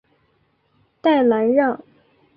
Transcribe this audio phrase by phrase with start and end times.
[0.99, 1.79] 代兰让。